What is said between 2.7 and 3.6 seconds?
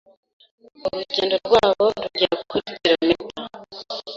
kilometer